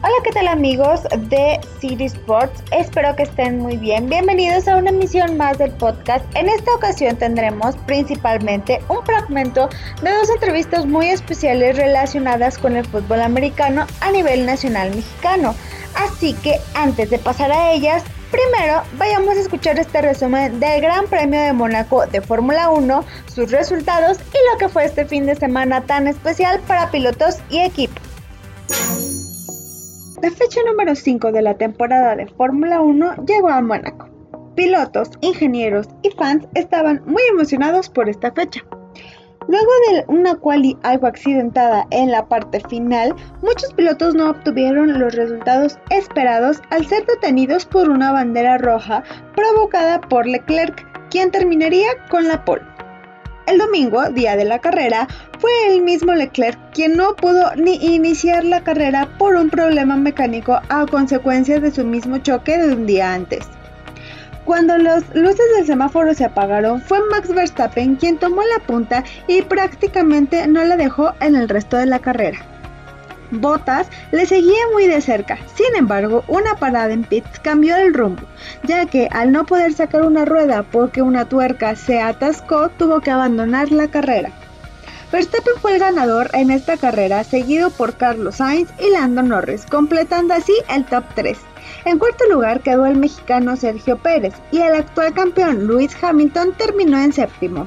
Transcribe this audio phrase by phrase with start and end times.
[0.00, 2.62] Hola, ¿qué tal amigos de City Sports?
[2.70, 4.08] Espero que estén muy bien.
[4.08, 6.24] Bienvenidos a una emisión más del podcast.
[6.36, 9.68] En esta ocasión tendremos principalmente un fragmento
[10.00, 15.56] de dos entrevistas muy especiales relacionadas con el fútbol americano a nivel nacional mexicano.
[15.96, 21.06] Así que antes de pasar a ellas, Primero, vayamos a escuchar este resumen del Gran
[21.06, 25.34] Premio de Mónaco de Fórmula 1, sus resultados y lo que fue este fin de
[25.34, 27.98] semana tan especial para pilotos y equipo.
[30.20, 34.08] La fecha número 5 de la temporada de Fórmula 1 llegó a Mónaco.
[34.56, 38.64] Pilotos, ingenieros y fans estaban muy emocionados por esta fecha.
[39.46, 45.14] Luego de una quali algo accidentada en la parte final, muchos pilotos no obtuvieron los
[45.14, 49.04] resultados esperados al ser detenidos por una bandera roja
[49.36, 52.77] provocada por Leclerc, quien terminaría con la pole.
[53.48, 58.44] El domingo, día de la carrera, fue el mismo Leclerc quien no pudo ni iniciar
[58.44, 63.14] la carrera por un problema mecánico a consecuencia de su mismo choque de un día
[63.14, 63.46] antes.
[64.44, 69.40] Cuando las luces del semáforo se apagaron, fue Max Verstappen quien tomó la punta y
[69.40, 72.40] prácticamente no la dejó en el resto de la carrera.
[73.30, 78.22] Bottas le seguía muy de cerca, sin embargo, una parada en pits cambió el rumbo,
[78.64, 83.10] ya que al no poder sacar una rueda porque una tuerca se atascó, tuvo que
[83.10, 84.30] abandonar la carrera.
[85.10, 90.34] Verstappen fue el ganador en esta carrera, seguido por Carlos Sainz y Lando Norris, completando
[90.34, 91.38] así el top 3.
[91.86, 96.98] En cuarto lugar quedó el mexicano Sergio Pérez y el actual campeón Lewis Hamilton terminó
[96.98, 97.66] en séptimo.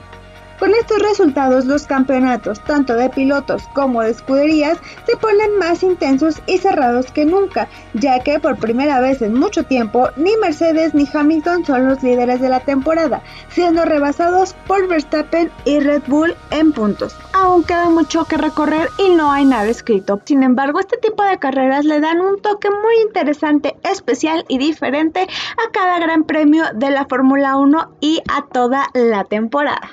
[0.62, 6.40] Con estos resultados, los campeonatos, tanto de pilotos como de escuderías, se ponen más intensos
[6.46, 11.08] y cerrados que nunca, ya que por primera vez en mucho tiempo, ni Mercedes ni
[11.12, 16.74] Hamilton son los líderes de la temporada, siendo rebasados por Verstappen y Red Bull en
[16.74, 17.16] puntos.
[17.34, 20.22] Aún queda mucho que recorrer y no hay nada escrito.
[20.26, 25.22] Sin embargo, este tipo de carreras le dan un toque muy interesante, especial y diferente
[25.22, 29.90] a cada gran premio de la Fórmula 1 y a toda la temporada.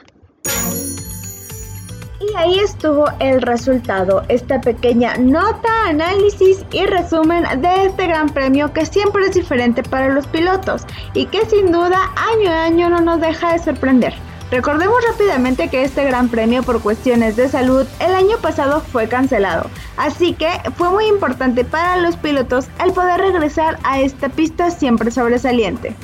[2.21, 8.73] Y ahí estuvo el resultado, esta pequeña nota, análisis y resumen de este gran premio
[8.73, 10.83] que siempre es diferente para los pilotos
[11.15, 14.15] y que sin duda año a año no nos deja de sorprender.
[14.51, 19.71] Recordemos rápidamente que este gran premio por cuestiones de salud el año pasado fue cancelado,
[19.97, 25.11] así que fue muy importante para los pilotos el poder regresar a esta pista siempre
[25.11, 25.95] sobresaliente.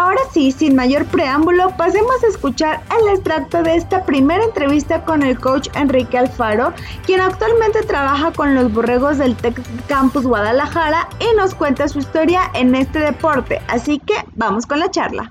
[0.00, 5.22] Ahora sí, sin mayor preámbulo, pasemos a escuchar el extracto de esta primera entrevista con
[5.22, 6.72] el coach Enrique Alfaro,
[7.04, 12.50] quien actualmente trabaja con los borregos del Tech Campus Guadalajara y nos cuenta su historia
[12.54, 13.60] en este deporte.
[13.68, 15.28] Así que vamos con la charla.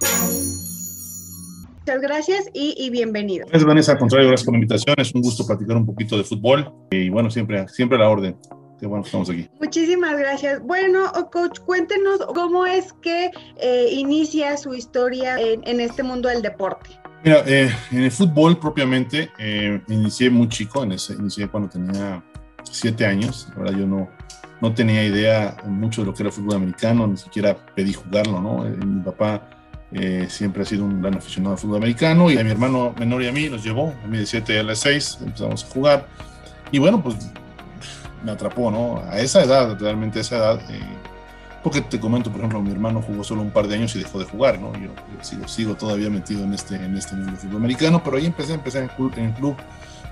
[1.80, 3.48] Muchas gracias y, bienvenido.
[3.52, 4.94] Es Vanessa, contrario, gracias por la invitación.
[5.00, 8.38] Es un gusto platicar un poquito de fútbol y bueno, siempre, siempre a la orden.
[8.80, 9.50] Qué bueno estamos aquí.
[9.60, 10.62] Muchísimas gracias.
[10.62, 16.42] Bueno, oh, coach, cuéntenos cómo es que eh, inicia su historia en, este mundo del
[16.42, 16.90] deporte.
[17.24, 22.24] Mira, eh, en el fútbol propiamente, eh, inicié muy chico, en ese, inicié cuando tenía
[22.64, 23.50] siete años.
[23.58, 24.08] Ahora yo no,
[24.62, 28.40] no tenía idea mucho de lo que era el fútbol americano, ni siquiera pedí jugarlo,
[28.40, 28.64] ¿no?
[28.64, 29.50] mi papá
[30.28, 33.28] siempre ha sido un gran aficionado al fútbol americano y a mi hermano menor y
[33.28, 36.08] a mí nos llevó, a mí de siete a las seis, empezamos a jugar.
[36.72, 37.16] Y bueno, pues
[38.24, 39.04] me atrapó, ¿no?
[39.10, 40.80] A esa edad, realmente a esa edad, eh,
[41.64, 44.20] porque te comento, por ejemplo, mi hermano jugó solo un par de años y dejó
[44.20, 44.74] de jugar, ¿no?
[44.74, 44.90] Yo,
[45.22, 48.80] sigo, sigo, todavía metido en este, en este mundo fútbol americano, pero ahí empecé, empecé
[48.80, 49.56] en el club, en el club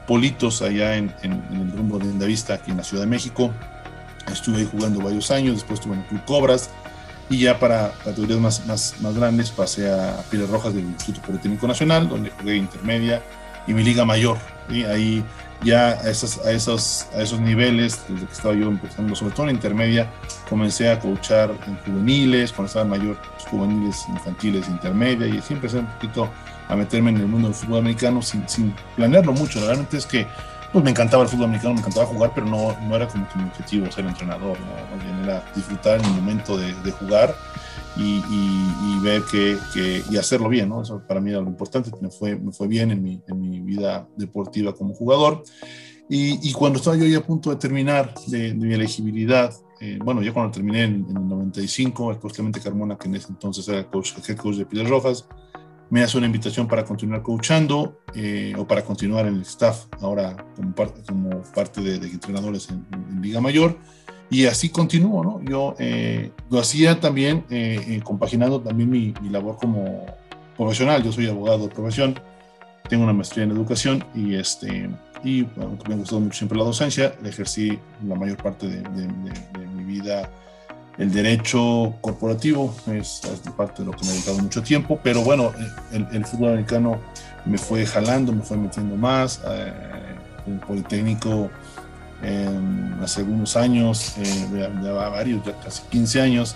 [0.05, 3.51] Politos, allá en, en, el rumbo de Indavista, aquí en la Ciudad de México.
[4.31, 6.69] Estuve ahí jugando varios años, después estuve en el Club Cobras,
[7.29, 11.67] y ya para categorías más, más, más grandes pasé a Pieles Rojas del Instituto Politécnico
[11.67, 13.21] Nacional, donde jugué intermedia
[13.67, 14.37] y mi liga mayor.
[14.69, 15.23] Y ahí
[15.63, 19.49] ya a esos, a esos, a esos niveles, desde que estaba yo empezando, sobre todo
[19.49, 20.11] en intermedia,
[20.49, 25.79] comencé a coachar en juveniles, cuando estaba mayor, pues, juveniles, infantiles, intermedia, y así empecé
[25.79, 26.29] un poquito
[26.67, 29.59] a meterme en el mundo del fútbol americano sin, sin planearlo mucho.
[29.59, 30.27] Realmente es que
[30.71, 33.39] pues, me encantaba el fútbol americano, me encantaba jugar, pero no, no era como que
[33.39, 35.23] mi objetivo ser entrenador, ¿no?
[35.23, 37.33] era disfrutar el momento de, de jugar
[37.99, 40.81] y, y, ver que, que, y hacerlo bien, ¿no?
[40.81, 43.59] Eso para mí era lo importante, me fue, me fue bien en mi, en mi
[43.59, 45.43] vida deportiva como jugador.
[46.09, 50.21] Y, y, cuando estaba yo ya a punto de terminar de, mi elegibilidad, eh, bueno,
[50.21, 53.67] ya cuando terminé en, en, el 95, el coach Clemente Carmona, que en ese entonces
[53.67, 55.27] era coach, head coach de Piedras Rojas,
[55.89, 60.35] me hace una invitación para continuar coachando eh, o para continuar en el staff, ahora
[60.55, 63.77] como, parte, como parte de, de entrenadores en, en Liga Mayor
[64.29, 65.41] y así continúo, ¿no?
[65.43, 70.05] Yo eh, lo hacía también eh, eh, compaginando también mi, mi, labor como
[70.55, 71.03] profesional.
[71.03, 72.19] Yo soy abogado de profesión,
[72.89, 74.89] tengo una maestría en educación y, este,
[75.23, 77.15] y bueno, me ha gustado mucho siempre la docencia.
[77.23, 80.29] Ejercí la mayor parte de, de, de, mi mi vida
[80.97, 83.21] el derecho corporativo, es,
[83.55, 85.51] parte de lo que me he dedicado mucho tiempo, pero bueno,
[85.91, 86.99] el, fútbol americano
[87.45, 89.41] me fue jalando, me fue metiendo más.
[89.47, 89.73] Eh,
[90.47, 91.49] el Politécnico
[93.03, 96.55] hace algunos años, eh, ya, varios, ya casi 15 años,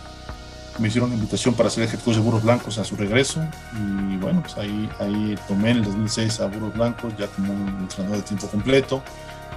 [0.80, 3.42] me hicieron una invitación para ser el head coach de Burros Blancos a su regreso
[3.74, 7.68] y bueno, pues ahí, ahí tomé en el 2006 a Burros Blancos ya como un
[7.82, 9.04] entrenador de tiempo completo.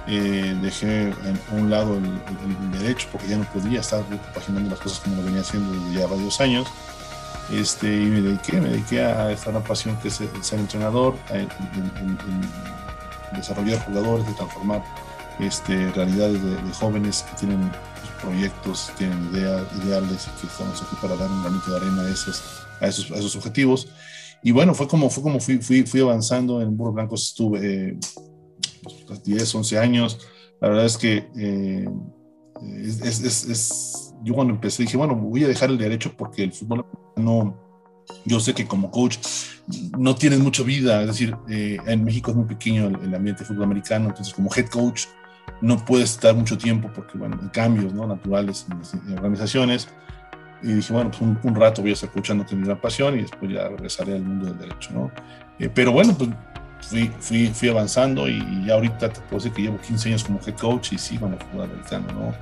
[0.07, 4.99] Eh, dejé en un lado el, derecho porque ya no podía estar compaginando las cosas
[4.99, 6.67] como lo venía haciendo desde ya varios años.
[7.51, 11.15] Este, y me dediqué, me dediqué a esta gran pasión que es ser entrenador,
[13.35, 14.83] desarrollar jugadores, de transformar
[15.39, 17.71] este, realidades de, jóvenes que tienen
[18.21, 22.43] proyectos, tienen ideas, ideales que estamos aquí para dar un granito de arena a esos,
[22.79, 23.87] a esos, a esos objetivos.
[24.43, 27.97] Y bueno, fue como, fue como fui, fui, fui avanzando en Burro Blancos, estuve
[29.23, 30.19] 10, eh, 11 años.
[30.61, 31.89] La verdad es que eh,
[32.83, 36.53] es, es, es, yo cuando empecé dije, bueno, voy a dejar el derecho porque el
[36.53, 36.85] fútbol
[37.15, 37.65] no,
[38.25, 39.17] yo sé que como coach
[39.97, 43.47] no tienes mucha vida, es decir, eh, en México es muy pequeño el, ambiente de
[43.47, 45.05] fútbol americano, entonces como head coach
[45.61, 48.07] no puedes estar mucho tiempo porque, bueno, hay cambios ¿no?
[48.07, 49.87] naturales en las organizaciones.
[50.61, 53.51] Y dije, bueno, pues un, rato voy a estar escuchando que gran pasión y después
[53.51, 55.11] ya regresaré al mundo del derecho, ¿no?
[55.59, 56.29] Eh, pero bueno, pues
[57.19, 60.55] fui, fui, avanzando y, ya ahorita te puedo decir que llevo 15 años como head
[60.55, 62.33] coach y sigo en el fútbol americano, ¿no?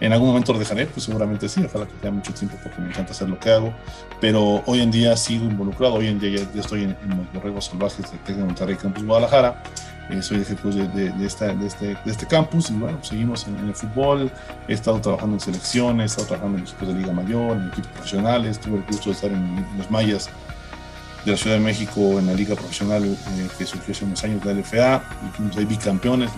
[0.00, 2.88] En algún momento lo dejaré, pues seguramente sí, ojalá que tenga mucho tiempo porque me
[2.88, 3.72] encanta hacer lo que hago,
[4.20, 8.10] pero hoy en día sigo involucrado, hoy en día ya, estoy en, los borregos salvajes
[8.10, 9.62] de Tec de Monterrey Campus Guadalajara,
[10.10, 12.70] eh, soy el de, de, esta, de, este, de este campus.
[12.70, 14.30] Y bueno, pues seguimos en, el fútbol,
[14.68, 17.90] he estado trabajando en selecciones, he estado trabajando en equipos de Liga Mayor, en equipos
[17.92, 20.28] profesionales, tuve el gusto de estar en los Mayas
[21.24, 24.44] de la Ciudad de México en la liga profesional eh, que surgió hace unos años,
[24.44, 26.30] la LFA, y fuimos ahí bicampeones,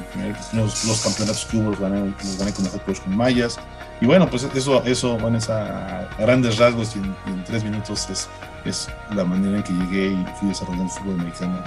[0.53, 3.59] los, los campeonatos que hubo los gané, los gané head con Mayas,
[4.01, 8.29] y bueno, pues eso, eso bueno, a, grandes rasgos y en, tres minutos es,
[8.65, 11.59] es, la manera en que llegué y fui desarrollando el fútbol americano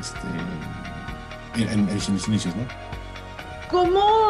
[0.00, 0.18] este,
[1.56, 2.00] en, en,
[2.56, 2.64] ¿no?
[3.70, 4.21] ¿Cómo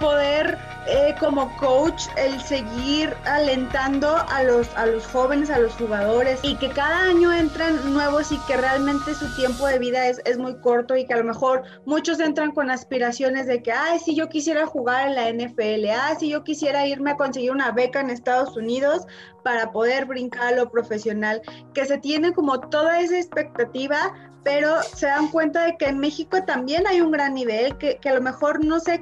[0.00, 6.38] poder, eh, como coach, el seguir alentando a los, a los jóvenes, a los jugadores
[6.42, 10.38] y que cada año entran nuevos y que realmente su tiempo de vida es, es
[10.38, 14.14] muy corto y que a lo mejor muchos entran con aspiraciones de que, ay, si
[14.14, 18.00] yo quisiera jugar en la NFL, ay, si yo quisiera irme a conseguir una beca
[18.00, 19.06] en Estados Unidos
[19.42, 21.40] para poder brincar a lo profesional,
[21.74, 24.12] que se tiene como toda esa expectativa
[24.46, 28.14] pero se dan cuenta de que en México también hay un gran nivel, que, a
[28.14, 28.94] lo mejor no se ha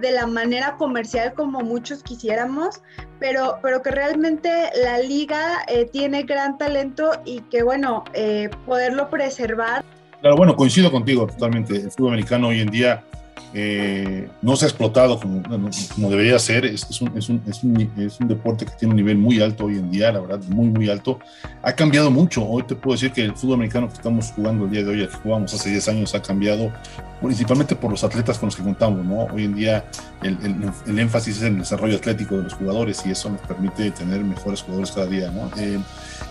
[0.00, 2.82] de la manera comercial como muchos quisiéramos,
[3.18, 4.50] pero, pero que realmente
[4.82, 9.84] la liga eh, tiene gran talento y que, bueno, eh, poderlo preservar.
[10.20, 11.76] Claro, bueno, coincido contigo totalmente.
[11.76, 13.04] El fútbol americano hoy en día
[13.52, 16.64] eh, no se ha explotado como, como debería ser.
[16.64, 19.78] Es, es, un, es, un, es, un, deporte que tiene un nivel muy alto hoy
[19.78, 21.18] en día, la verdad, muy, muy alto.
[21.62, 22.46] Ha cambiado mucho.
[22.46, 25.00] Hoy te puedo decir que el fútbol americano que estamos jugando el día de hoy,
[25.02, 26.72] el que jugamos hace 10 años, ha cambiado
[27.20, 29.04] principalmente por los atletas con los que contamos.
[29.04, 29.24] ¿no?
[29.24, 29.84] Hoy en día
[30.22, 30.38] el,
[30.86, 34.22] el, énfasis es en el desarrollo atlético de los jugadores y eso nos permite tener
[34.22, 35.30] mejores jugadores cada día.
[35.30, 35.50] ¿no?
[35.56, 35.78] Eh,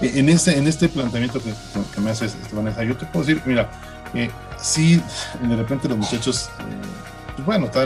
[0.01, 1.51] en, este, en este planteamiento que,
[1.93, 3.69] que me haces, Vanessa, yo te puedo decir, mira,
[4.13, 4.29] eh,
[4.59, 5.01] sí,
[5.41, 7.08] de repente los muchachos, eh,
[7.39, 7.83] pues bueno, está,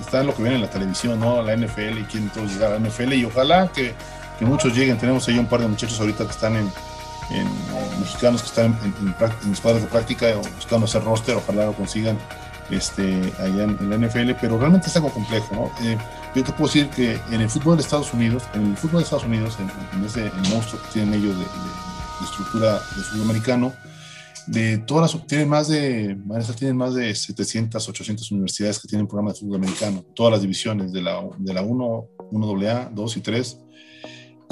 [0.00, 1.42] está, lo que ven en la televisión, ¿no?
[1.42, 3.94] La NFL y quieren todos llegar a la NFL y ojalá que,
[4.38, 4.96] que, muchos lleguen.
[4.96, 6.72] Tenemos ahí un par de muchachos ahorita que están en,
[7.30, 7.48] en
[8.00, 12.16] mexicanos que están en, en, en de práctica o buscando hacer roster, ojalá lo consigan
[12.70, 15.86] este, allá en, la NFL, pero realmente es algo complejo, ¿no?
[15.86, 15.98] Eh,
[16.34, 19.04] yo te puedo decir que en el fútbol de Estados Unidos, en el fútbol de
[19.04, 23.74] Estados Unidos, en, ese monstruo que tienen ellos de, de estructura de fútbol americano,
[24.46, 26.16] de todas las, tienen más de,
[26.56, 30.92] tienen más de 700, 800 universidades que tienen programa de fútbol americano, todas las divisiones
[30.92, 33.58] de la, de la 1, 1AA, 2 y 3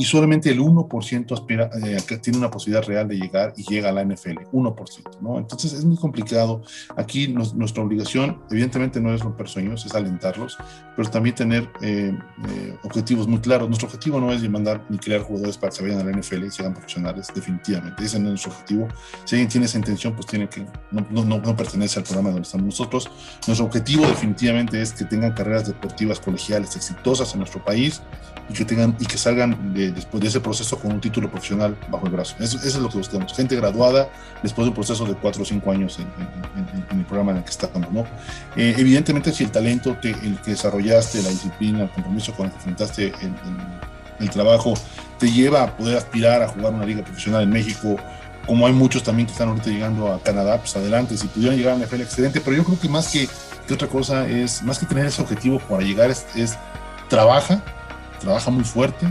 [0.01, 3.93] y solamente el 1% aspira, eh, tiene una posibilidad real de llegar y llega a
[3.93, 5.39] la NFL, 1%, ¿no?
[5.39, 6.63] Entonces es muy complicado.
[6.97, 10.57] Aquí nuestra obligación, evidentemente, no es romper sueños, es alentarlos,
[10.97, 12.17] pero también tener eh,
[12.49, 13.69] eh, objetivos muy claros.
[13.69, 16.45] Nuestro objetivo no es mandar ni crear jugadores para que se vayan a la NFL
[16.45, 18.03] y sean profesionales, definitivamente.
[18.03, 18.89] Ese no es nuestro objetivo.
[19.27, 22.47] Si alguien tiene esa intención, pues tiene que, no, no, no pertenece al programa donde
[22.47, 23.11] estamos nosotros.
[23.47, 28.01] Nuestro objetivo definitivamente es que tengan carreras deportivas colegiales exitosas en nuestro país
[28.51, 31.77] y que tengan y que salgan de, después de ese proceso con un título profesional
[31.89, 32.35] bajo el brazo.
[32.41, 34.09] Eso, es lo que buscamos, gente graduada
[34.43, 37.51] después de un proceso de cuatro o cinco años en, el programa en el que
[37.51, 37.91] estamos.
[37.93, 38.01] ¿no?
[38.57, 42.53] Eh, evidentemente, si el talento que, el que desarrollaste, la disciplina, el compromiso con el
[42.53, 43.35] que enfrentaste el,
[44.19, 44.75] el, trabajo,
[45.19, 47.97] te lleva a poder aspirar a jugar una liga profesional en México,
[48.47, 51.75] como hay muchos también que están ahorita llegando a Canadá, pues adelante, si pudieran llegar
[51.75, 53.29] a la NFL, excelente, pero yo creo que más que,
[53.69, 56.59] que otra cosa es, más que tener ese objetivo para llegar, es, es
[57.09, 57.63] trabaja,
[58.21, 59.07] trabaja muy fuerte,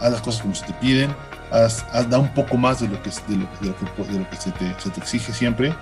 [0.00, 1.14] haz las cosas como se te piden,
[1.50, 3.66] haz, da un poco más de lo que, de lo, que,
[4.12, 5.74] de lo que se, te, se, te, exige siempre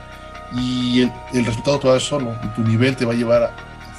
[0.52, 3.44] y el, el resultado te va a dar solo tu nivel te va a llevar
[3.44, 3.50] a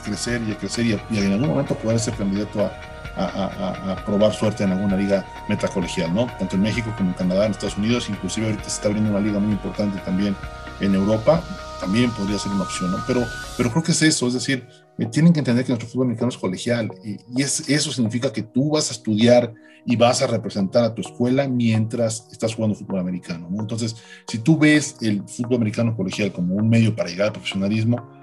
[0.03, 2.71] crecer y a crecer y, en algún momento poder ser candidato a,
[3.17, 6.27] a, probar suerte en alguna liga metacolegial, ¿no?
[6.39, 9.19] Tanto en México como en Canadá, en Estados Unidos, inclusive ahorita se está abriendo una
[9.19, 10.35] liga muy importante también
[10.79, 11.41] en Europa,
[11.81, 13.03] también podría ser una opción, ¿no?
[13.05, 13.25] Pero,
[13.57, 14.65] pero creo que es eso, es decir,
[15.11, 18.43] tienen que entender que nuestro fútbol americano es colegial y, y es, eso significa que
[18.43, 19.53] tú vas a estudiar
[19.85, 23.61] y vas a representar a tu escuela mientras estás jugando fútbol americano, ¿no?
[23.61, 23.95] Entonces,
[24.27, 28.20] si tú ves el fútbol americano colegial como un medio para llegar al profesionalismo,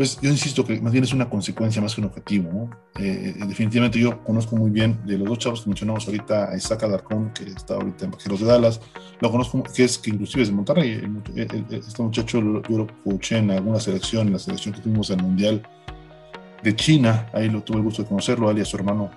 [0.00, 2.50] pues yo insisto que más bien es una consecuencia más que un objetivo.
[2.50, 2.70] ¿no?
[2.98, 6.84] Eh, definitivamente yo conozco muy bien de los dos chavos que mencionamos ahorita, a Isaac
[6.84, 8.80] Alarcón, que está ahorita en Bajeros de Dallas,
[9.20, 10.92] lo conozco, que es que inclusive es de Monterrey.
[10.92, 15.10] El, el, este muchacho yo lo coaché en alguna selección, en la selección que tuvimos
[15.10, 15.68] al Mundial
[16.62, 19.10] de China, ahí lo tuve el gusto de conocerlo, alias su hermano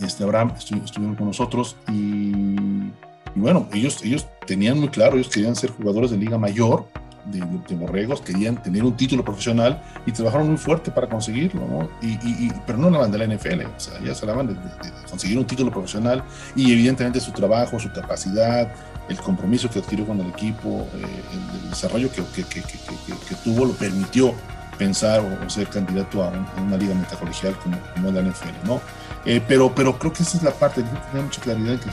[0.00, 5.54] este Abraham, estuvieron con nosotros y, y bueno, ellos, ellos tenían muy claro, ellos querían
[5.56, 6.86] ser jugadores de liga mayor,
[7.26, 11.88] de, de, borregos, querían tener un título profesional y trabajaron muy fuerte para conseguirlo, ¿no?
[12.02, 14.90] Y, y, pero no hablaban de la NFL, o sea, ya se hablaban de, de,
[15.08, 16.22] conseguir un título profesional
[16.54, 18.72] y evidentemente su trabajo, su capacidad,
[19.08, 23.34] el compromiso que adquirió con el equipo, eh, el, el, desarrollo que, que, que, que,
[23.44, 24.34] tuvo lo permitió
[24.78, 28.80] pensar o, ser candidato a, un, a, una liga metacolegial como, como la NFL, ¿no?
[29.26, 31.90] Eh, pero, pero creo que esa es la parte, tengo que mucha claridad en que,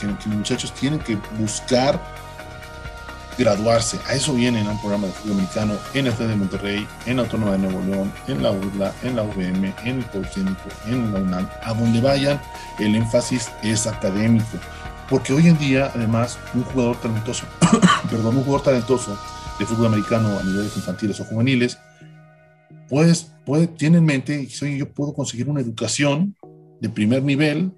[0.00, 2.00] que, los muchachos tienen que buscar
[3.38, 3.98] graduarse.
[4.06, 7.52] A eso vienen un programa de fútbol americano en el de Monterrey, en la Autónoma
[7.52, 11.48] de Nuevo León, en la UDLA, en la UVM, en el Politécnico, en la UNAM.
[11.62, 12.40] A donde vayan,
[12.78, 14.58] el énfasis es académico.
[15.08, 17.46] Porque hoy en día, además, un jugador talentoso,
[18.10, 19.18] perdón, un jugador talentoso
[19.58, 21.78] de fútbol americano a niveles infantiles o juveniles,
[22.88, 26.34] pues, puede, tiene en mente, oye, yo puedo conseguir una educación
[26.80, 27.72] de primer nivel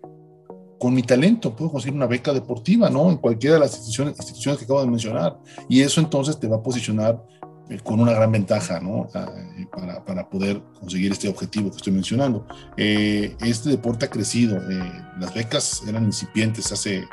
[0.81, 3.11] con mi talento puedo conseguir una beca deportiva, ¿no?
[3.11, 5.39] En cualquiera de las instituciones, instituciones que acabo de mencionar.
[5.69, 7.23] Y eso entonces te va a posicionar
[7.69, 9.07] eh, con una gran ventaja, ¿no?
[9.15, 12.47] Eh, para, para, poder conseguir este objetivo que estoy mencionando.
[12.79, 14.57] Eh, este deporte ha crecido.
[14.57, 17.05] Eh, las becas eran incipientes hace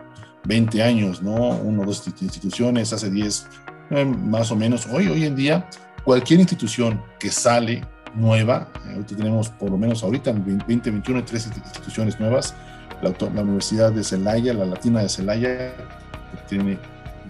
[0.46, 1.50] 20 años, ¿no?
[1.58, 3.48] Uno o dos instituciones, hace 10
[3.92, 4.88] eh, más o menos.
[4.88, 5.70] Hoy, hoy en día,
[6.06, 7.82] cualquier institución que sale
[8.16, 12.56] nueva, ahorita tenemos por lo menos ahorita en 2021 tres instituciones nuevas,
[13.02, 16.78] la, la, Universidad de Celaya, la Latina de Celaya, que tiene,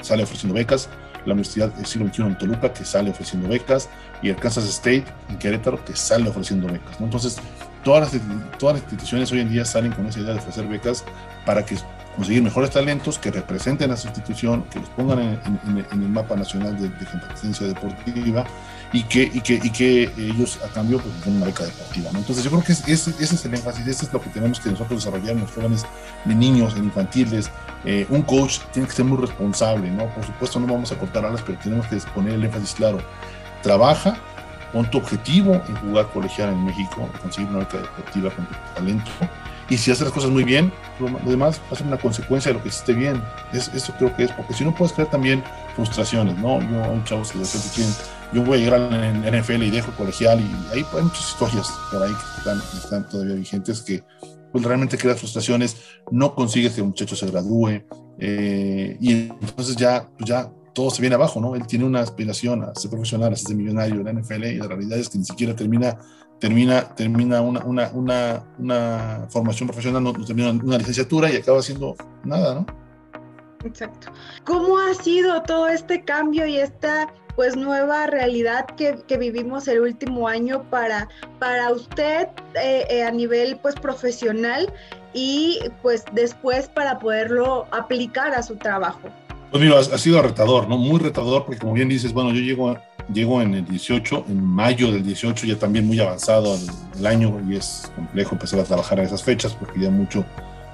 [0.02, 0.90] sale ofreciendo becas,
[1.26, 3.90] la Universidad del Siglo XXI en Toluca, que sale ofreciendo becas,
[4.22, 7.00] y el Kansas State en Querétaro, que sale ofreciendo becas.
[7.00, 7.38] Entonces,
[7.84, 8.12] todas
[8.58, 11.04] todas las instituciones hoy en día salen con esa idea de ofrecer becas
[11.46, 11.76] para que
[12.18, 16.10] conseguir mejores talentos que representen a su institución, que los pongan en, en, en el
[16.10, 18.44] mapa nacional de, de competencia deportiva
[18.92, 22.12] y que, y que, y que ellos a cambio pues den una beca deportiva.
[22.12, 22.20] ¿no?
[22.20, 24.60] Entonces yo creo que es, ese, ese, es el énfasis, ese es lo que tenemos
[24.60, 25.86] que nosotros desarrollar en los jóvenes,
[26.26, 27.52] de niños, en infantiles.
[27.86, 30.08] Eh, un coach tiene que ser muy responsable, ¿no?
[30.08, 32.98] Por supuesto no vamos a cortar alas, pero tenemos que poner el énfasis claro.
[33.62, 34.18] Trabaja,
[34.74, 39.12] pon tu objetivo en jugar colegial en México, conseguir una beca deportiva con tu talento.
[39.70, 42.58] Y si haces las cosas muy bien, lo, demás va a ser una consecuencia de
[42.58, 43.22] lo que hiciste bien.
[43.52, 45.44] Es, eso creo que es, porque si no puedes crear también
[45.76, 46.62] frustraciones, ¿no?
[46.62, 47.40] Yo, hay chavos que
[47.76, 47.94] quieren
[48.34, 51.72] yo voy a llegar a la NFL y dejo colegial y hay, hay muchas historias
[51.92, 54.04] por ahí que están, están, todavía vigentes que
[54.52, 55.78] pues realmente crea frustraciones,
[56.12, 57.84] no consigues que el muchacho se gradúe
[58.20, 61.56] eh, y entonces ya, pues ya todo se viene abajo, ¿no?
[61.56, 64.68] Él tiene una aspiración a ser profesional, a ser millonario en la NFL y la
[64.68, 65.98] realidad es que ni siquiera termina,
[66.40, 71.96] termina, termina una, una, una, una formación profesional, no, termina una licenciatura y acaba haciendo
[72.24, 72.66] nada, ¿no?
[73.66, 74.12] Exacto.
[74.46, 79.82] ¿Cómo ha sido todo este cambio y esta pues nueva realidad que, que vivimos el
[79.82, 81.08] último año para,
[81.40, 84.74] para usted eh, eh, a nivel pues profesional
[85.14, 89.02] y pues después para poderlo aplicar a su trabajo?
[89.52, 90.78] Pues mira, ha, ha sido retador, ¿no?
[90.78, 92.76] Muy retador porque como bien dices, bueno, yo llego,
[93.14, 96.58] llego en el 18, en mayo del 18, ya también muy avanzado
[96.98, 100.26] el, año y es complejo empezar a trabajar a esas fechas porque ya mucho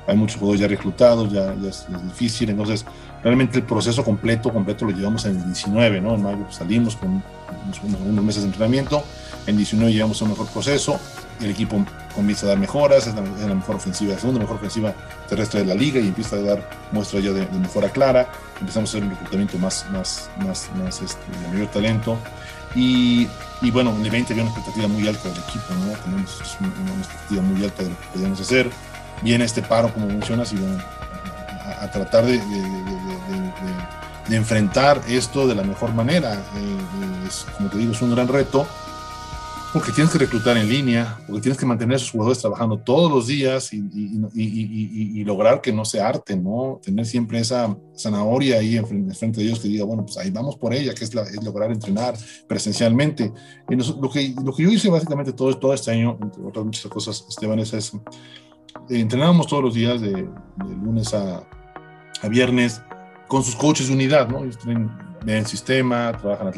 [0.07, 2.85] hay muchos jugadores ya reclutados, ya, ya es, difícil, entonces
[3.23, 6.15] realmente el proceso completo, completo lo llevamos en el 19, ¿no?
[6.15, 7.23] En mayo pues, salimos con
[7.65, 9.03] unos, unos, meses de entrenamiento,
[9.47, 10.99] en 19 llevamos a un mejor proceso,
[11.41, 14.57] el equipo comienza a dar mejoras, es la, es la, mejor ofensiva, la segunda mejor
[14.57, 14.93] ofensiva
[15.27, 18.27] terrestre de la liga y empieza a dar muestras ya de, de, mejora clara,
[18.59, 22.17] empezamos a hacer un reclutamiento más, más, más, más este, de mayor talento
[22.75, 23.27] y,
[23.61, 25.91] y, bueno, en el 20 había una expectativa muy alta del equipo, ¿no?
[26.03, 28.69] Tenemos una, expectativa muy alta de lo que podíamos hacer,
[29.21, 30.83] viene este paro, como mencionas, y bueno,
[31.65, 32.43] a, a tratar de, de,
[34.27, 36.33] de, enfrentar esto de la mejor manera.
[36.33, 38.67] Eh, es, como te digo, es un gran reto.
[39.73, 43.11] Porque tienes que reclutar en línea, porque tienes que mantener a esos jugadores trabajando todos
[43.11, 43.83] los días y,
[44.35, 46.79] y, lograr que no se arte, ¿no?
[46.83, 50.75] Tener siempre esa zanahoria ahí enfrente, de ellos que diga, bueno, pues ahí vamos por
[50.75, 52.13] ella, que es, lograr entrenar
[52.47, 53.33] presencialmente.
[53.67, 56.91] Y lo, que, lo que yo hice básicamente todo, todo este año, entre otras muchas
[56.91, 60.29] cosas, Esteban, es, es eh, entrenábamos todos los días de,
[60.83, 61.47] lunes a,
[62.21, 62.79] a, viernes
[63.27, 64.43] con sus coaches de unidad, ¿no?
[64.43, 64.91] Ellos tienen
[65.25, 66.51] el sistema, trabajan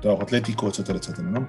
[0.00, 1.46] trabajo atlético, etcétera, etcétera, ¿no?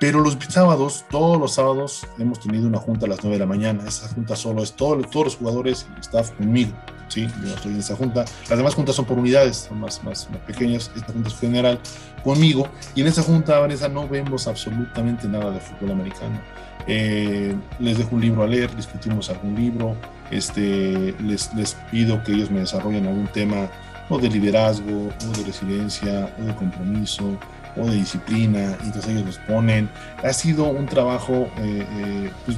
[0.00, 3.46] Pero los sábados, todos los sábados, hemos tenido una junta a las 9 de la
[3.46, 3.82] mañana.
[3.86, 6.70] Esa junta solo es todo, todos los jugadores y el staff conmigo.
[7.08, 7.26] ¿sí?
[7.42, 8.24] Yo estoy en esa junta.
[8.48, 10.92] Las demás juntas son por unidades, son más, más, pequeñas.
[10.94, 11.80] Esta junta es general
[12.22, 12.68] conmigo.
[12.94, 16.40] Y en esa junta, Vanessa, no vemos absolutamente nada de fútbol americano.
[16.86, 19.96] Eh, les dejo un libro a leer, discutimos algún libro.
[20.30, 23.68] Este, les, les pido que ellos me desarrollen algún tema
[24.10, 27.36] o de liderazgo, o de resiliencia, o de compromiso
[27.78, 29.88] o de disciplina, y entonces ellos los ponen.
[30.22, 32.56] Ha sido un trabajo eh, eh, pues,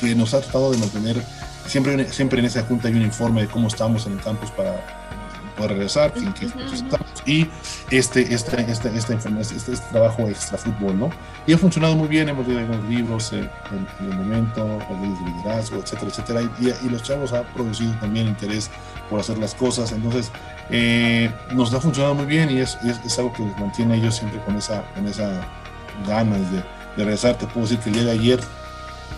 [0.00, 1.22] que nos ha tratado de mantener,
[1.66, 5.03] siempre, siempre en esa junta hay un informe de cómo estamos en el campus para
[5.56, 6.12] poder regresar,
[7.26, 7.48] y
[7.90, 11.10] este, este, este, este, este, trabajo extra fútbol, ¿no?
[11.46, 13.48] Y ha funcionado muy bien, hemos leído algunos libros, en,
[14.00, 18.70] el momento, los de liderazgo, etcétera, etcétera, y, y, los chavos han producido también interés
[19.08, 20.30] por hacer las cosas, entonces
[20.70, 24.40] eh, nos ha funcionado muy bien y es, es, algo que les mantiene ellos siempre
[24.40, 25.46] con esa, con esa
[26.06, 26.64] ganas de, de
[27.04, 27.36] regresar.
[27.36, 28.40] Te puedo decir que el día de ayer,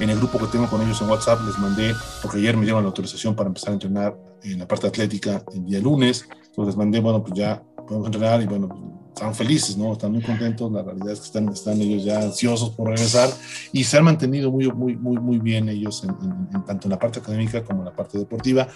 [0.01, 2.83] en el grupo que tengo con ellos en WhatsApp, les mandé, porque ayer me dieron
[2.83, 7.01] la autorización para empezar a entrenar en la parte atlética el día lunes, entonces mandé,
[7.01, 9.93] bueno, pues ya podemos entrenar y bueno, están felices, ¿no?
[9.93, 13.31] Están muy contentos, la realidad es que están, están ellos ya ansiosos por regresar
[13.73, 17.21] y se han mantenido muy, muy, muy, muy bien ellos en, tanto en la parte
[17.21, 18.69] académica como en la parte deportiva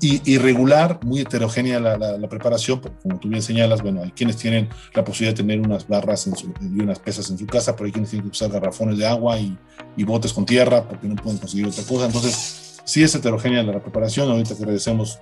[0.00, 4.68] irregular, muy heterogénea la, la, preparación, porque como tú bien señalas, bueno, hay quienes tienen
[4.94, 8.10] la posibilidad de tener unas barras y unas pesas en su casa, pero hay quienes
[8.10, 9.56] tienen que usar garrafones de agua y,
[9.96, 12.06] y, botes con tierra porque no pueden conseguir otra cosa.
[12.06, 14.30] Entonces, sí es heterogénea la preparación.
[14.30, 15.18] Ahorita que agradecemos,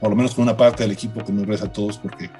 [0.00, 2.30] por lo menos con una parte del equipo que nos reza a todos, porque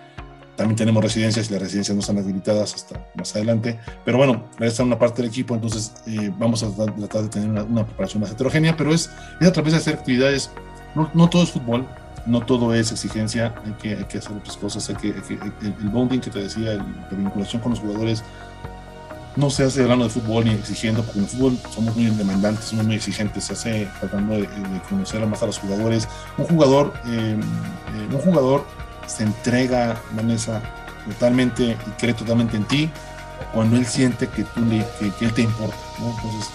[0.57, 3.79] también tenemos residencias y las residencias no están habilitadas hasta más adelante.
[4.05, 7.85] Pero bueno, esta una parte del equipo, entonces eh, vamos a tratar de tener una,
[7.85, 10.51] preparación más heterogénea, pero es, es a través de hacer actividades
[10.95, 11.87] no, todo es fútbol,
[12.27, 16.21] no todo es exigencia, hay que, hay que hacer otras cosas, hay que, el, bonding
[16.21, 18.23] que te decía, la vinculación con los jugadores,
[19.37, 22.67] no se hace hablando de fútbol ni exigiendo, porque en el fútbol somos muy demandantes,
[22.67, 24.49] somos muy exigentes, se hace tratando de,
[24.89, 26.09] conocer más a los jugadores.
[26.39, 27.37] Un jugador, eh,
[27.95, 28.65] eh, un jugador
[29.07, 30.63] se entrega, Vanessa,
[31.07, 32.91] totalmente y cree totalmente en ti
[33.53, 35.77] cuando él siente que, tú le, que, él te importa.
[35.99, 36.51] Entonces,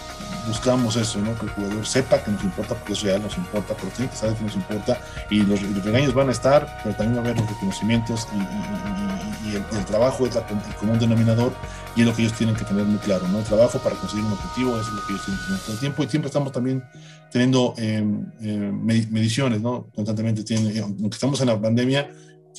[0.48, 1.38] buscamos eso, ¿no?
[1.38, 4.18] Que el jugador sepa que nos importa, porque eso ya nos importa, pero tiene que
[4.18, 5.00] saber que nos importa
[5.30, 9.86] y los, regaños van a estar, pero también va a haber los reconocimientos y, el,
[9.86, 11.52] trabajo es el común denominador
[11.96, 13.40] y es lo que ellos tienen que tener muy claro, ¿no?
[13.40, 15.80] El trabajo para conseguir un objetivo, es lo que ellos tienen que tener todo el
[15.80, 16.84] tiempo y siempre estamos también
[17.32, 18.04] teniendo eh,
[18.42, 18.72] eh,
[19.10, 19.88] mediciones, ¿no?
[19.96, 22.10] Constantemente tienen, eh, aunque estamos en la pandemia,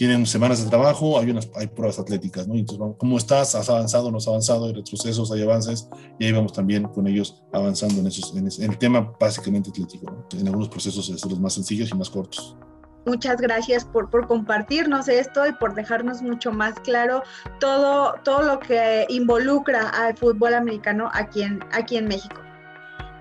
[0.00, 2.54] tienen semanas de trabajo, hay, unas, hay pruebas atléticas, ¿no?
[2.54, 3.54] Entonces, ¿cómo estás?
[3.54, 4.10] ¿Has avanzado?
[4.10, 4.64] ¿No has avanzado?
[4.64, 8.78] Hay retrocesos, hay avances, y ahí vamos también con ellos avanzando en, esos, en, el
[8.78, 10.40] tema básicamente atlético, ¿no?
[10.40, 12.56] En algunos procesos es los más sencillos y más cortos.
[13.04, 17.22] Muchas gracias por, por compartirnos esto y por dejarnos mucho más claro
[17.58, 22.40] todo, todo lo que involucra al fútbol americano aquí en, aquí en México.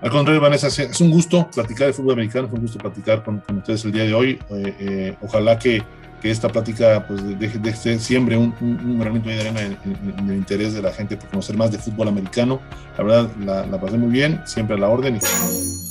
[0.00, 3.40] Al contrario, Vanessa, es un gusto platicar de fútbol americano, es un gusto platicar con,
[3.40, 4.38] con ustedes el día de hoy.
[4.48, 5.82] Eh, eh, ojalá que
[6.20, 10.74] que esta plática pues deje, de siempre un, un, granito de arena en, el interés
[10.74, 12.60] de la gente por conocer más de fútbol americano.
[12.98, 15.16] La verdad, la, la pasé muy bien, siempre a la orden.
[15.16, 15.90] Y...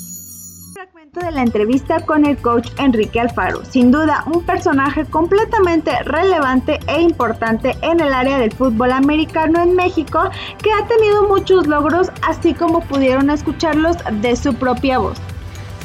[1.14, 7.02] De la entrevista con el coach Enrique Alfaro, sin duda un personaje completamente relevante e
[7.02, 10.30] importante en el área del fútbol americano en México,
[10.62, 15.18] que ha tenido muchos logros, así como pudieron escucharlos de su propia voz.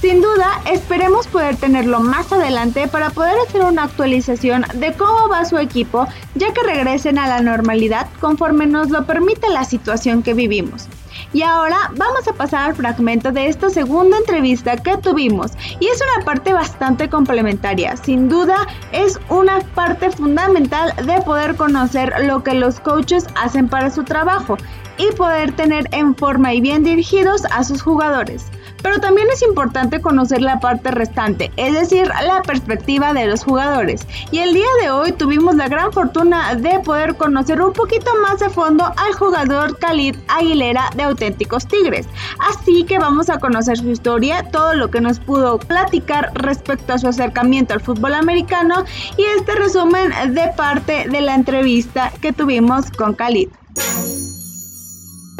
[0.04, 5.46] Sin duda, esperemos poder tenerlo más adelante para poder hacer una actualización de cómo va
[5.46, 10.34] su equipo, ya que regresen a la normalidad conforme nos lo permite la situación que
[10.34, 10.88] vivimos.
[11.32, 16.02] Y ahora vamos a pasar al fragmento de esta segunda entrevista que tuvimos y es
[16.02, 17.96] una parte bastante complementaria.
[17.96, 23.88] Sin duda es una parte fundamental de poder conocer lo que los coaches hacen para
[23.88, 24.58] su trabajo
[24.98, 28.50] y poder tener en forma y bien dirigidos a sus jugadores.
[28.84, 34.06] Pero también es importante conocer la parte restante, es decir, la perspectiva de los jugadores.
[34.30, 38.40] Y el día de hoy tuvimos la gran fortuna de poder conocer un poquito más
[38.40, 42.06] de fondo al jugador Khalid Aguilera de Auténticos Tigres.
[42.50, 46.98] Así que vamos a conocer su historia, todo lo que nos pudo platicar respecto a
[46.98, 48.84] su acercamiento al fútbol americano
[49.16, 53.48] y este resumen de parte de la entrevista que tuvimos con Khalid.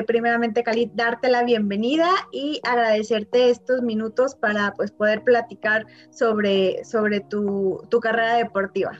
[0.06, 7.20] Primeramente, Khalid, darte la bienvenida y agradecerte estos minutos para pues, poder platicar sobre, sobre
[7.20, 8.92] tu, tu carrera deportiva.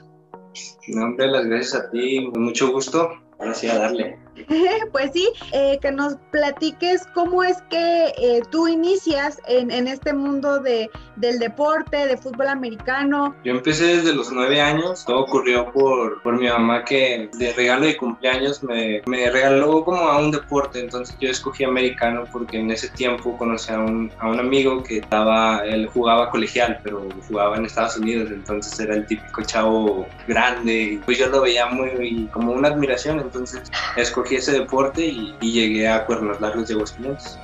[0.87, 3.09] No, hombre, las gracias a ti, con mucho gusto.
[3.53, 4.17] Sí, a darle.
[4.91, 10.13] pues sí, eh, que nos platiques cómo es que eh, tú inicias en, en, este
[10.13, 13.35] mundo de, del deporte, de fútbol americano.
[13.43, 17.85] Yo empecé desde los nueve años, todo ocurrió por, por mi mamá que de regalo
[17.85, 22.71] de cumpleaños me, me, regaló como a un deporte, entonces yo escogí americano porque en
[22.71, 27.57] ese tiempo conocí a un, a un amigo que estaba, él jugaba colegial, pero jugaba
[27.57, 32.51] en Estados Unidos, entonces era el típico chavo grande, pues yo lo veía muy como
[32.51, 33.61] una admiración, entonces
[33.95, 37.37] escogí ese deporte y, llegué a Cuernos Largos de Aguascalientes.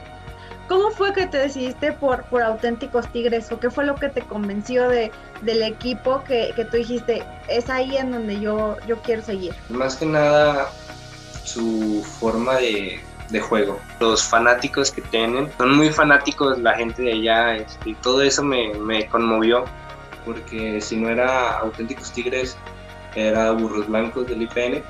[0.68, 4.22] ¿Cómo fue que te decidiste por, por Auténticos Tigres o qué fue lo que te
[4.22, 9.22] convenció de, del equipo que, que, tú dijiste, es ahí en donde yo, yo quiero
[9.22, 9.54] seguir?
[9.70, 10.72] Más que nada
[11.44, 13.80] su forma de, de juego.
[14.00, 18.44] Los fanáticos que tienen, son muy fanáticos la gente de allá este, y todo eso
[18.44, 19.66] me, me conmovió
[20.26, 22.56] porque si no era Auténticos Tigres,
[23.16, 24.84] era Burros Blancos del IPN.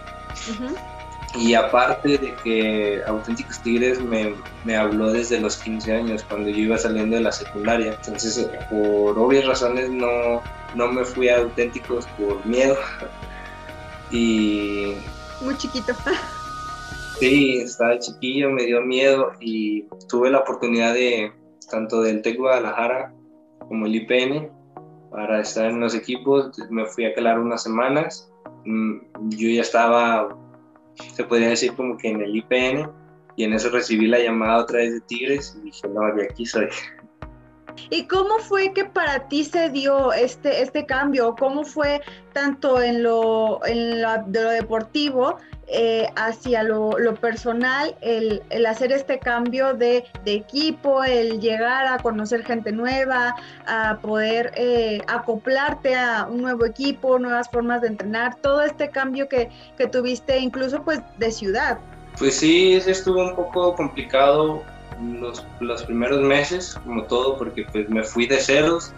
[1.37, 6.57] Y aparte de que Auténticos Tigres me, me, habló desde los 15 años, cuando yo
[6.57, 7.93] iba saliendo de la secundaria.
[7.93, 10.41] Entonces, por obvias razones, no,
[10.75, 12.75] no me fui a Auténticos por miedo.
[14.13, 14.95] Y.
[15.41, 15.93] Muy chiquito.
[17.21, 21.31] Sí, estaba chiquillo, me dio miedo y tuve la oportunidad de,
[21.69, 23.13] tanto del TEC Guadalajara
[23.67, 24.49] como el IPN,
[25.11, 26.49] para estar en los equipos.
[26.71, 28.31] Me fui a calar unas semanas.
[28.65, 28.97] Mm,
[29.37, 30.35] yo ya estaba
[31.13, 32.89] se podría decir como que en el IPN,
[33.35, 36.45] y en eso recibí la llamada otra vez de Tigres y dije, no, de aquí
[36.45, 36.67] soy.
[37.89, 41.35] ¿Y cómo fue que para ti se dio este, este cambio?
[41.37, 42.01] ¿Cómo fue
[42.33, 45.37] tanto en lo, en lo, de lo deportivo
[45.73, 51.87] eh, hacia lo, lo personal, el, el, hacer este cambio de, de, equipo, el llegar
[51.87, 57.87] a conocer gente nueva, a poder eh, acoplarte a un nuevo equipo, nuevas formas de
[57.87, 61.79] entrenar, todo este cambio que, que tuviste incluso pues de ciudad?
[62.17, 64.61] Pues sí, estuvo un poco complicado
[65.19, 68.91] los, los, primeros meses, como todo, porque pues me fui de ceros.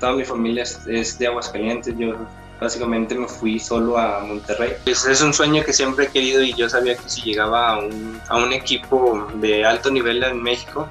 [0.00, 2.14] Toda mi familia es, es de Aguascalientes, yo
[2.60, 4.74] básicamente me fui solo a Monterrey.
[4.84, 7.78] Pues es un sueño que siempre he querido y yo sabía que si llegaba a
[7.78, 10.88] un, a un equipo de alto nivel en México,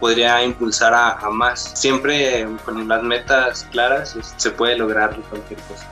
[0.00, 1.72] podría impulsar a, a más.
[1.74, 5.86] Siempre con las metas claras se puede lograr cualquier cosa.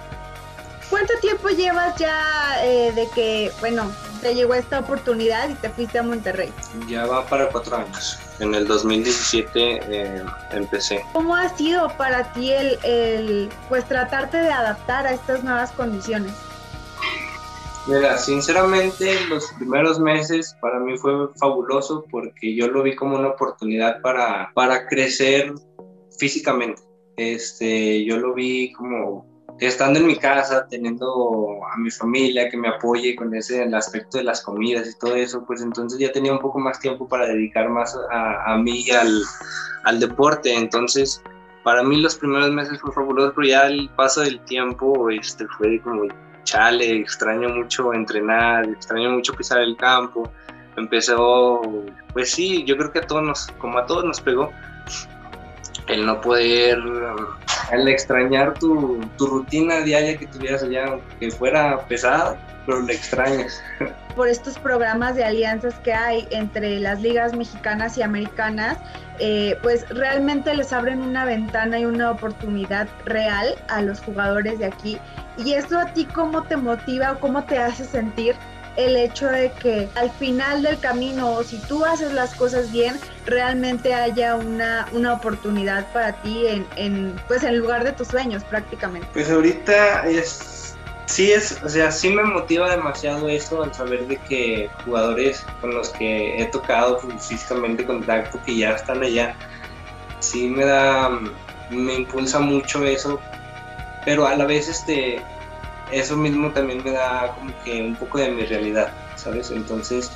[0.90, 3.90] ¿Cuánto tiempo llevas ya eh, de que, bueno,
[4.26, 6.52] te llegó esta oportunidad y te fuiste a Monterrey?
[6.88, 8.18] Ya va para cuatro años.
[8.40, 11.04] En el 2017 eh, empecé.
[11.12, 16.32] ¿Cómo ha sido para ti el, el, pues, tratarte de adaptar a estas nuevas condiciones?
[17.86, 23.28] Mira, sinceramente los primeros meses para mí fue fabuloso porque yo lo vi como una
[23.28, 25.54] oportunidad para, para crecer
[26.18, 26.82] físicamente.
[27.16, 29.24] Este, yo lo vi como
[29.58, 34.18] estando en mi casa, teniendo a mi familia que me apoye con ese el aspecto
[34.18, 37.26] de las comidas y todo eso, pues entonces ya tenía un poco más tiempo para
[37.26, 39.22] dedicar más a, mí y al,
[39.84, 40.54] al, deporte.
[40.54, 41.22] Entonces,
[41.62, 45.80] para mí los primeros meses fue fabuloso, pero ya el paso del tiempo este, fue
[45.80, 46.04] como,
[46.44, 50.30] chale, extraño mucho entrenar, extraño mucho pisar el campo.
[50.76, 51.62] Empezó,
[52.12, 54.52] pues sí, yo creo que a todos nos, como a todos nos pegó,
[55.88, 56.78] el no poder
[57.70, 63.62] al extrañar tu, tu, rutina diaria que tuvieras allá, que fuera pesada, pero le extrañas.
[64.16, 68.78] Por estos programas de alianzas que hay entre las ligas mexicanas y americanas,
[69.18, 74.66] eh, pues realmente les abren una ventana y una oportunidad real a los jugadores de
[74.66, 74.98] aquí.
[75.36, 78.34] ¿Y eso a ti cómo te motiva o cómo te hace sentir
[78.76, 82.98] el hecho de que al final del camino, o si tú haces las cosas bien,
[83.24, 88.44] realmente haya una, una oportunidad para ti en, en, pues en lugar de tus sueños
[88.44, 89.08] prácticamente.
[89.12, 94.16] Pues ahorita es, sí es, o sea, sí me motiva demasiado eso al saber de
[94.18, 99.34] que jugadores con los que he tocado físicamente contacto, que ya están allá,
[100.20, 101.10] sí me da,
[101.70, 103.20] me impulsa mucho eso,
[104.04, 105.22] pero a la vez este
[105.92, 109.50] eso mismo también me da como que un poco de mi realidad, ¿sabes?
[109.50, 110.10] Entonces,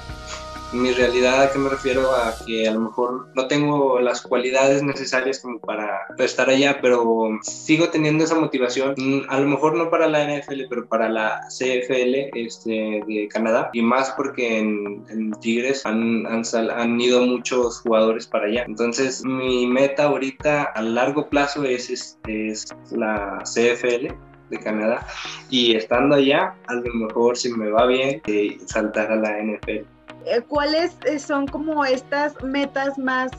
[0.72, 2.14] mi realidad, ¿a qué me refiero?
[2.14, 7.38] A que a lo mejor no tengo las cualidades necesarias como para, estar allá, pero
[7.42, 11.40] sigo teniendo esa motivación, mm, a lo mejor no para la NFL, pero para la
[11.48, 17.80] CFL este, de Canadá, y más porque en, en Tigres han, han, han, ido muchos
[17.80, 18.64] jugadores para allá.
[18.66, 25.06] Entonces, mi meta ahorita a largo plazo es, es, es la CFL de Canadá
[25.48, 29.84] y estando allá, a lo mejor si me va bien, eh, saltar a la NFL.
[30.26, 33.30] eh, ¿cuáles eh, son como estas metas más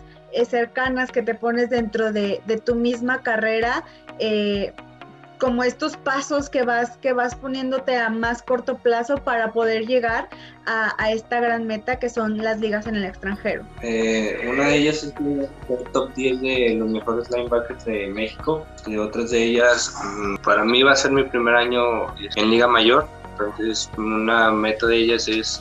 [0.47, 3.83] cercanas que te pones dentro de, de tu misma carrera?
[5.41, 10.29] Como estos pasos que vas, que vas poniéndote a más corto plazo para poder llegar
[10.67, 13.63] a, esta gran meta que son las ligas en el extranjero?
[13.81, 15.49] una de ellas es el
[15.93, 20.83] top 10 de los mejores linebackers de México y otras de ellas, mm, para mí
[20.83, 25.59] va a ser mi primer año en Liga Mayor, entonces una meta de ellas es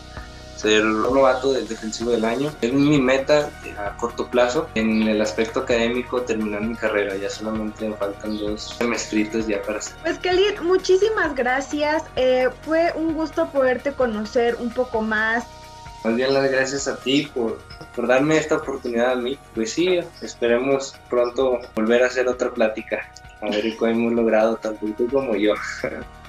[0.61, 2.53] ser novato del defensivo del año.
[2.61, 4.69] Es mi meta a corto plazo.
[4.75, 7.17] En el aspecto académico, terminar mi carrera.
[7.17, 9.95] Ya solamente me faltan dos semestritos ya para hacer.
[10.03, 12.03] Pues Khalid, muchísimas gracias.
[12.17, 15.45] Eh, fue un gusto poderte conocer un poco más.
[16.05, 17.59] Más bien las gracias a ti por,
[17.95, 19.39] por darme esta oportunidad a mí.
[19.55, 23.11] Pues sí, esperemos pronto volver a hacer otra plática.
[23.43, 25.55] A ver qué hemos logrado, tanto tú como yo.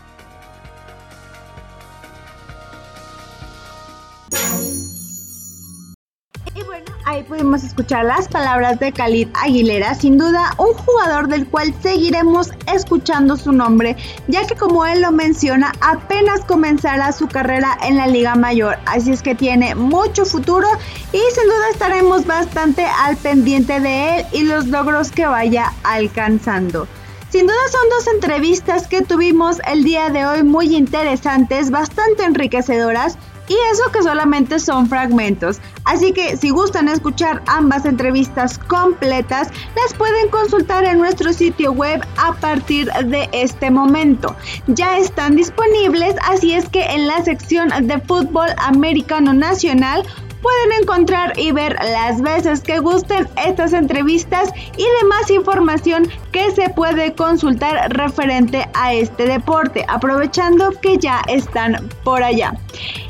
[7.56, 13.52] escuchar las palabras de Khalid Aguilera, sin duda un jugador del cual seguiremos escuchando su
[13.52, 18.78] nombre, ya que como él lo menciona, apenas comenzará su carrera en la Liga Mayor,
[18.86, 20.68] así es que tiene mucho futuro
[21.12, 26.88] y sin duda estaremos bastante al pendiente de él y los logros que vaya alcanzando.
[27.30, 33.18] Sin duda son dos entrevistas que tuvimos el día de hoy muy interesantes, bastante enriquecedoras
[33.52, 35.60] y eso que solamente son fragmentos.
[35.84, 42.02] Así que si gustan escuchar ambas entrevistas completas, las pueden consultar en nuestro sitio web
[42.16, 44.34] a partir de este momento.
[44.68, 50.06] Ya están disponibles, así es que en la sección de fútbol americano nacional
[50.42, 56.70] pueden encontrar y ver las veces que gusten estas entrevistas y demás información que se
[56.70, 62.54] puede consultar referente a este deporte, aprovechando que ya están por allá.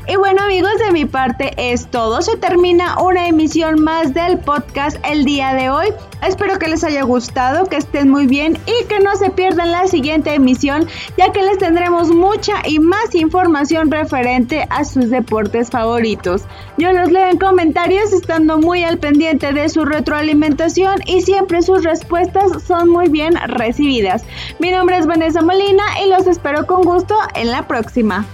[0.08, 2.22] Y bueno amigos, de mi parte es todo.
[2.22, 5.86] Se termina una emisión más del podcast el día de hoy.
[6.26, 9.86] Espero que les haya gustado, que estén muy bien y que no se pierdan la
[9.86, 16.42] siguiente emisión, ya que les tendremos mucha y más información referente a sus deportes favoritos.
[16.78, 21.84] Yo los leo en comentarios estando muy al pendiente de su retroalimentación y siempre sus
[21.84, 24.24] respuestas son muy bien recibidas.
[24.58, 28.26] Mi nombre es Vanessa Molina y los espero con gusto en la próxima.